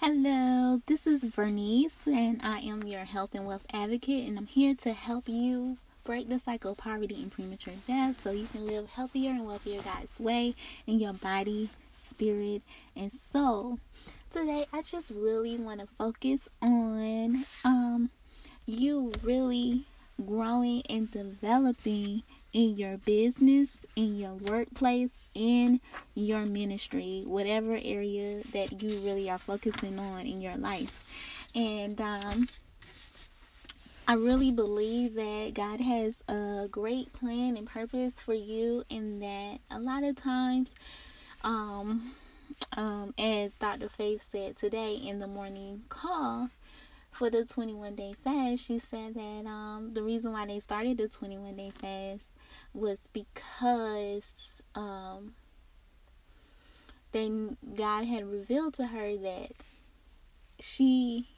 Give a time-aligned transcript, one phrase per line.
[0.00, 4.72] Hello, this is Vernice, and I am your health and wealth advocate, and I'm here
[4.76, 8.90] to help you break the cycle of poverty and premature death so you can live
[8.90, 10.54] healthier and wealthier God's way
[10.86, 12.62] in your body, spirit,
[12.94, 13.80] and soul.
[14.30, 18.10] Today, I just really want to focus on um
[18.66, 19.84] you really
[20.24, 22.22] growing and developing
[22.52, 25.80] in your business, in your workplace, in
[26.14, 31.04] your ministry, whatever area that you really are focusing on in your life.
[31.54, 32.48] And um,
[34.06, 39.58] I really believe that God has a great plan and purpose for you, and that
[39.70, 40.74] a lot of times,
[41.44, 42.12] um,
[42.76, 43.90] um, as Dr.
[43.90, 46.48] Faith said today in the morning call,
[47.18, 51.08] for the 21 day fast, she said that um, the reason why they started the
[51.08, 52.30] 21 day fast
[52.72, 55.34] was because um,
[57.10, 57.28] they
[57.74, 59.50] God had revealed to her that
[60.60, 61.28] she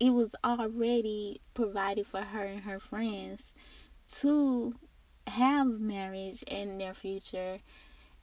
[0.00, 3.54] it was already provided for her and her friends
[4.20, 4.74] to
[5.26, 7.58] have marriage in their future.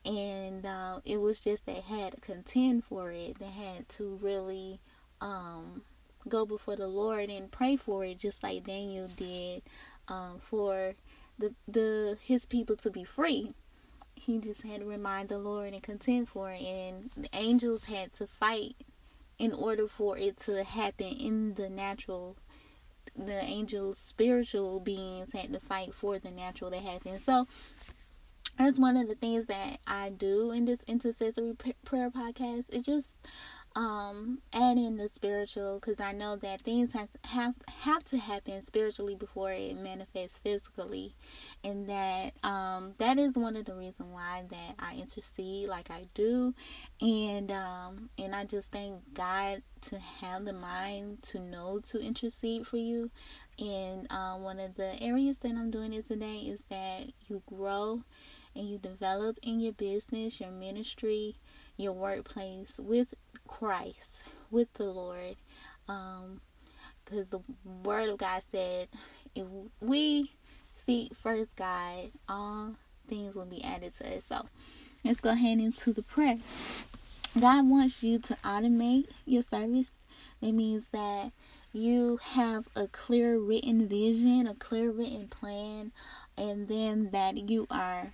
[0.06, 3.38] And uh, it was just they had to contend for it.
[3.38, 4.80] They had to really
[5.22, 5.84] um,
[6.30, 9.62] go before the lord and pray for it just like daniel did
[10.08, 10.94] um, for
[11.38, 13.54] the the his people to be free.
[14.16, 18.14] He just had to remind the Lord and contend for it, and the angels had
[18.14, 18.76] to fight
[19.40, 22.38] in order for it to happen in the natural.
[23.16, 27.20] The angels, spiritual beings, had to fight for the natural to happen.
[27.20, 27.48] So
[28.58, 32.70] that's one of the things that I do in this intercessory prayer podcast.
[32.72, 33.18] It just
[33.76, 38.62] um add in the spiritual because i know that things have, have have to happen
[38.62, 41.16] spiritually before it manifests physically.
[41.64, 46.06] And that um that is one of the reasons why that i intercede like i
[46.14, 46.54] do.
[47.02, 52.68] And um and i just thank god to have the mind to know to intercede
[52.68, 53.12] for you.
[53.60, 58.04] And um, one of the areas that i'm doing it today is that you grow
[58.56, 61.36] and you develop in your business your ministry
[61.78, 63.14] your workplace with
[63.60, 65.36] Christ, with the Lord.
[65.88, 66.42] Um,
[67.06, 67.40] because the
[67.84, 68.88] Word of God said,
[69.36, 69.46] if
[69.80, 70.32] we
[70.72, 72.76] seek first God, all
[73.08, 74.26] things will be added to us.
[74.26, 74.48] So
[75.04, 76.40] let's go ahead into the prayer.
[77.40, 79.92] God wants you to automate your service.
[80.42, 81.32] That means that
[81.72, 85.92] you have a clear written vision, a clear written plan,
[86.38, 88.14] and then that you are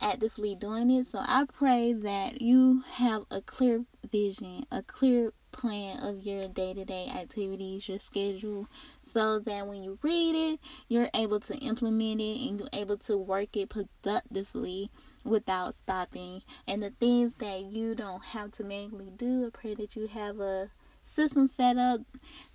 [0.00, 1.06] actively doing it.
[1.06, 6.74] So I pray that you have a clear vision, a clear plan of your day
[6.74, 8.68] to day activities, your schedule,
[9.00, 13.16] so that when you read it, you're able to implement it and you're able to
[13.16, 14.90] work it productively
[15.24, 16.42] without stopping.
[16.66, 20.38] And the things that you don't have to manually do, I pray that you have
[20.38, 20.70] a
[21.02, 22.00] system set up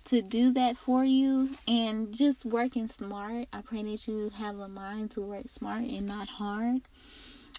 [0.04, 3.48] to do that for you and just working smart.
[3.52, 6.82] I pray that you have a mind to work smart and not hard.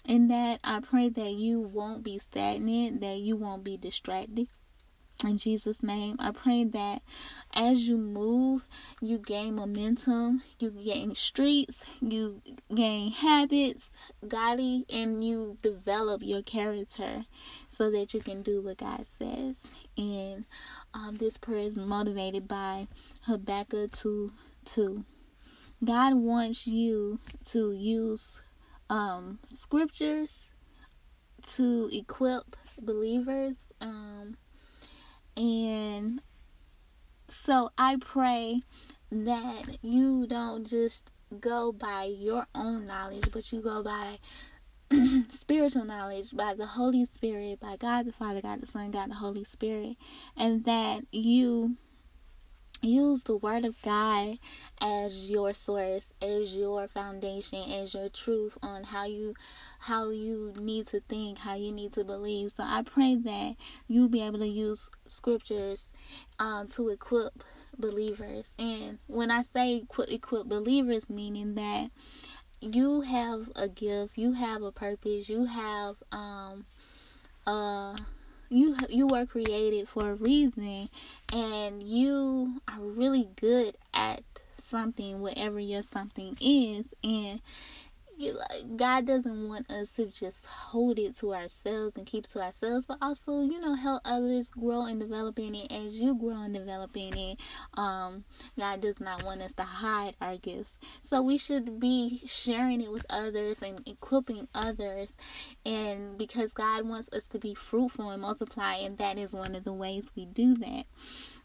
[0.08, 4.46] And that I pray that you won't be stagnant, that you won't be distracted.
[5.24, 7.00] In Jesus' name, I pray that
[7.54, 8.66] as you move,
[9.00, 12.42] you gain momentum, you gain streets, you
[12.74, 13.90] gain habits,
[14.28, 17.24] godly, and you develop your character
[17.70, 19.62] so that you can do what God says.
[19.96, 20.44] And
[20.92, 22.86] um, this prayer is motivated by
[23.22, 24.32] Habakkuk 2
[24.66, 25.04] 2.
[25.82, 27.20] God wants you
[27.52, 28.42] to use
[28.90, 30.50] um, scriptures
[31.54, 33.64] to equip believers.
[33.80, 34.36] Um,
[35.36, 36.20] and
[37.28, 38.62] so I pray
[39.10, 44.18] that you don't just go by your own knowledge, but you go by
[45.28, 49.16] spiritual knowledge, by the Holy Spirit, by God the Father, God the Son, God the
[49.16, 49.96] Holy Spirit,
[50.36, 51.76] and that you
[52.86, 54.38] use the word of God
[54.80, 59.34] as your source, as your foundation, as your truth on how you
[59.78, 62.52] how you need to think, how you need to believe.
[62.52, 63.56] So I pray that
[63.88, 65.92] you'll be able to use scriptures
[66.38, 67.44] um, to equip
[67.78, 68.54] believers.
[68.58, 71.90] And when I say equip believers, meaning that
[72.60, 76.66] you have a gift, you have a purpose, you have um
[77.46, 77.94] uh
[78.48, 80.88] you you were created for a reason
[81.32, 84.22] and you are really good at
[84.58, 87.40] something whatever your something is and
[88.16, 92.40] you like God doesn't want us to just hold it to ourselves and keep to
[92.40, 96.42] ourselves, but also you know help others grow and develop in it as you grow
[96.42, 97.38] and develop in it.
[97.74, 98.24] Um,
[98.58, 102.90] God does not want us to hide our gifts, so we should be sharing it
[102.90, 105.16] with others and equipping others,
[105.64, 109.64] and because God wants us to be fruitful and multiply, and that is one of
[109.64, 110.84] the ways we do that.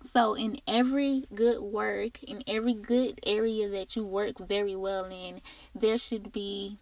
[0.04, 5.42] So, in every good work, in every good area that you work very well in,
[5.76, 6.78] there should be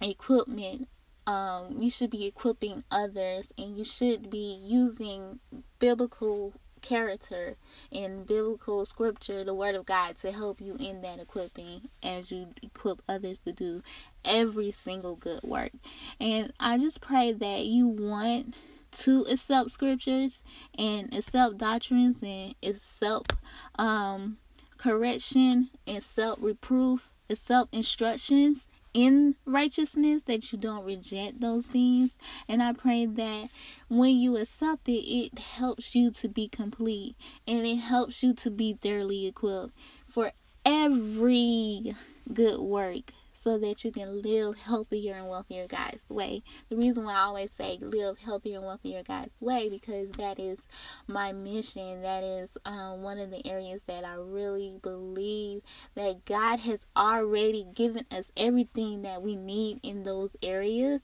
[0.00, 0.88] equipment.
[1.26, 5.40] Um, you should be equipping others, and you should be using
[5.78, 7.56] biblical character
[7.92, 12.48] and biblical scripture, the word of God, to help you in that equipping as you
[12.62, 13.82] equip others to do
[14.24, 15.72] every single good work.
[16.18, 18.54] And I just pray that you want
[18.92, 20.42] to accept scriptures
[20.76, 23.34] and accept doctrines and accept
[23.78, 24.38] um,
[24.76, 32.18] correction and self reproof, accept instructions in righteousness that you don't reject those things.
[32.48, 33.48] And i pray that
[33.88, 37.14] when you accept it it helps you to be complete
[37.46, 39.72] and it helps you to be thoroughly equipped
[40.08, 40.32] for
[40.64, 41.94] every
[42.32, 46.42] good work so that you can live healthier and wealthier God's way.
[46.68, 50.68] The reason why I always say live healthier and wealthier God's way because that is
[51.06, 52.02] my mission.
[52.02, 55.62] That is um, one of the areas that I really believe
[55.94, 61.02] that God has already given us everything that we need in those areas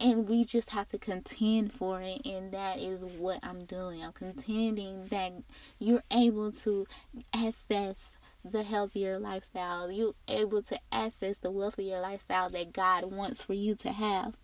[0.00, 4.02] and we just have to contend for it and that is what I'm doing.
[4.02, 5.32] I'm contending that
[5.78, 6.86] you're able to
[7.34, 9.90] access the healthier lifestyle.
[9.90, 14.36] You're able to access the wealthier lifestyle that God wants for you to have.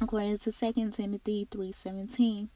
[0.00, 2.48] According to 2 Timothy 3:17.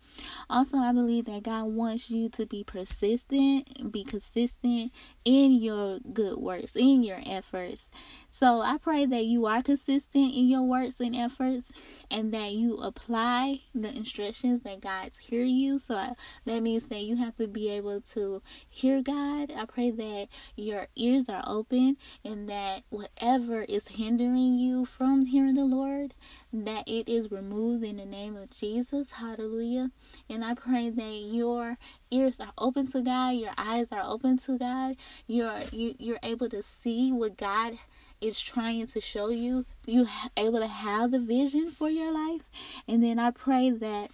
[0.48, 4.92] Also, I believe that God wants you to be persistent be consistent
[5.24, 7.90] in your good works, in your efforts.
[8.28, 11.72] So, I pray that you are consistent in your works and efforts
[12.10, 15.78] and that you apply the instructions that God's hear you.
[15.78, 16.14] So
[16.44, 19.52] that means that you have to be able to hear God.
[19.56, 25.54] I pray that your ears are open and that whatever is hindering you from hearing
[25.54, 26.14] the Lord,
[26.52, 29.12] that it is removed in the name of Jesus.
[29.12, 29.90] Hallelujah.
[30.28, 31.78] And I pray that your
[32.10, 34.96] ears are open to God, your eyes are open to God.
[35.26, 37.78] You're you, you're able to see what God
[38.20, 42.42] is trying to show you you able to have the vision for your life
[42.88, 44.10] and then i pray that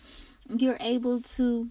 [0.48, 1.68] you're able to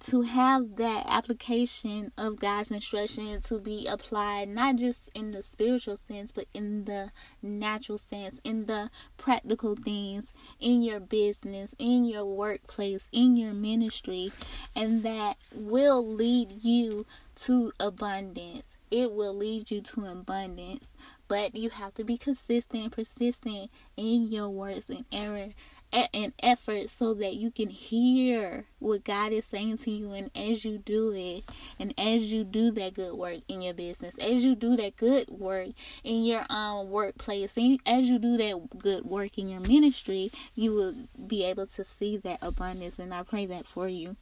[0.00, 5.96] to have that application of God's instruction to be applied not just in the spiritual
[5.96, 7.10] sense but in the
[7.42, 14.30] natural sense in the practical things in your business in your workplace in your ministry
[14.76, 18.76] and that will lead you to abundance.
[18.90, 20.94] It will lead you to abundance
[21.28, 25.50] but you have to be consistent persistent in your words and error
[25.92, 30.12] and effort so that you can hear what God is saying to you.
[30.12, 31.44] And as you do it
[31.78, 35.28] and as you do that good work in your business as you do that good
[35.28, 35.68] work
[36.04, 40.72] in your um workplace and as you do that good work in your ministry you
[40.72, 40.94] will
[41.26, 42.98] be able to see that abundance.
[42.98, 44.16] And I pray that for you.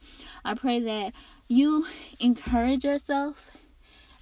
[0.45, 1.13] I pray that
[1.47, 1.85] you
[2.19, 3.51] encourage yourself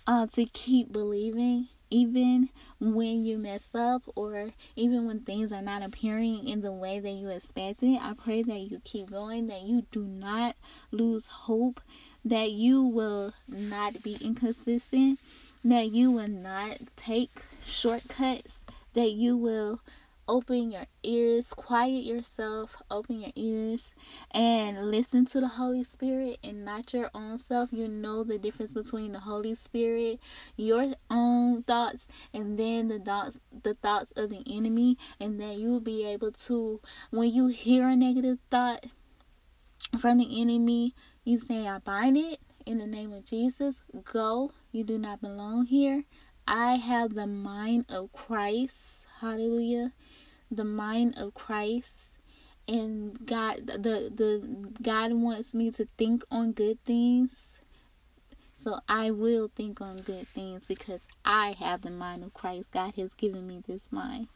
[0.08, 2.50] uh, to keep believing even
[2.82, 7.12] when you mess up or even when things are not appearing in the way that
[7.12, 10.58] you expected, I pray that you keep going, that you do not
[10.92, 11.80] lose hope,
[12.26, 15.20] that you will not be inconsistent,
[15.64, 17.32] that you will not take
[17.66, 19.80] shortcuts, that you will
[20.28, 23.94] open your ears, quiet yourself, open your ears,
[24.32, 27.70] and listen to the Holy Spirit and not your own self.
[27.72, 30.20] You know the difference between the Holy Spirit,
[30.56, 35.80] your own thoughts, and then the thoughts the thoughts of the enemy, and that you'll
[35.80, 38.86] be able to when you hear a negative thought
[40.00, 43.82] from the enemy, you say, I bind it in the name of Jesus.
[44.04, 44.52] Go.
[44.72, 46.04] You do not belong here.
[46.48, 49.06] I have the mind of Christ.
[49.22, 49.94] Hallelujah
[50.52, 52.14] the mind of Christ
[52.68, 57.60] and God the the God wants me to think on good things.
[58.58, 62.72] So I will think on good things because I have the mind of Christ.
[62.72, 64.30] God has given me this mind.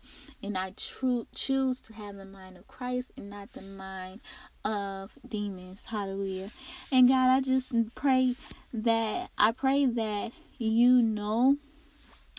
[0.43, 4.19] And I tr- choose to have the mind of Christ and not the mind
[4.65, 5.85] of demons.
[5.85, 6.51] Hallelujah.
[6.91, 8.35] And God, I just pray
[8.73, 11.55] that I pray that you know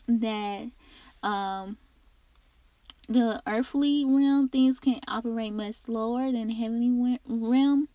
[0.06, 0.70] that
[1.22, 1.78] um
[3.10, 7.88] the earthly realm, things can operate much slower than heavenly realm.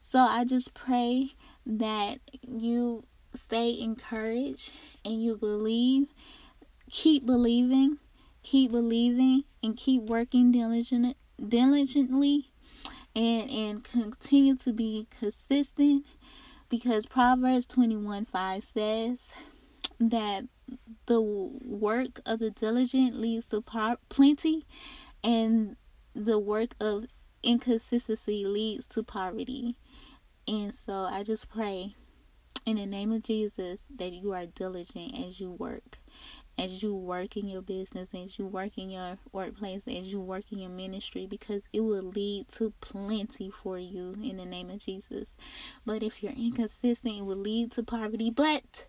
[0.00, 1.34] So I just pray
[1.66, 4.72] that you stay encouraged
[5.04, 6.06] and you believe,
[6.90, 7.98] keep believing,
[8.42, 11.14] keep believing and keep working diligent,
[11.46, 12.50] diligently
[13.14, 16.06] and and continue to be consistent
[16.70, 19.32] because Proverbs 21 5 says
[20.00, 20.44] that
[21.06, 23.62] the work of the diligent leads to
[24.08, 24.66] plenty
[25.24, 25.76] and
[26.14, 27.06] the work of
[27.42, 29.76] inconsistency leads to poverty.
[30.46, 31.94] And so I just pray
[32.64, 35.98] in the name of Jesus that you are diligent as you work.
[36.58, 40.50] As you work in your business, as you work in your workplace, as you work
[40.50, 44.80] in your ministry, because it will lead to plenty for you in the name of
[44.80, 45.36] Jesus.
[45.86, 48.30] But if you're inconsistent, it will lead to poverty.
[48.30, 48.86] But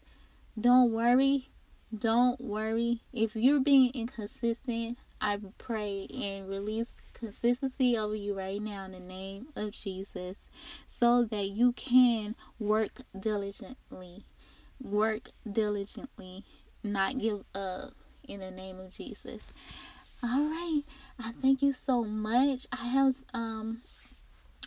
[0.60, 1.52] don't worry,
[1.98, 3.02] don't worry.
[3.14, 9.00] If you're being inconsistent, I pray and release consistency over you right now in the
[9.00, 10.50] name of Jesus
[10.88, 14.24] so that you can work diligently.
[14.82, 16.46] Work diligently,
[16.84, 17.94] not give up
[18.24, 19.52] in the name of Jesus.
[20.24, 20.82] All right.
[21.18, 22.68] I thank you so much.
[22.72, 23.82] I have um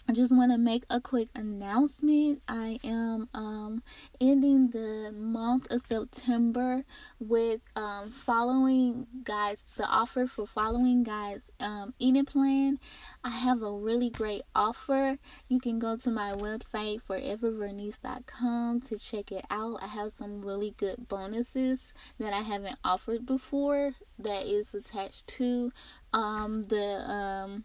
[0.08, 2.42] I just want to make a quick announcement.
[2.48, 3.82] I am um,
[4.20, 6.84] ending the month of September
[7.20, 12.80] with um, following guys, the offer for following guys um, eating plan.
[13.22, 15.18] I have a really great offer.
[15.48, 19.82] You can go to my website foreververnice.com to check it out.
[19.82, 25.72] I have some really good bonuses that I haven't offered before that is attached to
[26.12, 27.64] um, the um,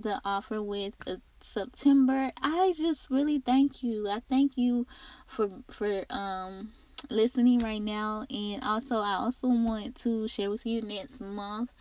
[0.00, 2.32] the offer with uh, September.
[2.42, 4.08] I just really thank you.
[4.08, 4.86] I thank you
[5.26, 6.72] for for um
[7.10, 11.72] listening right now and also I also want to share with you next month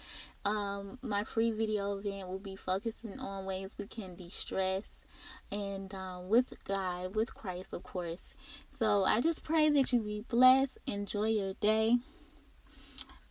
[0.45, 5.03] um my free video event will be focusing on ways we can de-stress
[5.51, 8.33] and um, with God, with Christ, of course.
[8.67, 11.97] So I just pray that you be blessed, enjoy your day,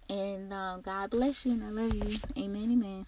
[0.08, 2.18] and uh, God bless you, and I love you.
[2.36, 3.04] Amen, amen.